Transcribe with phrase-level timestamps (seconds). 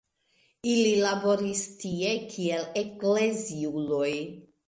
[0.69, 4.11] Ili laboris tie kiel ekleziuloj.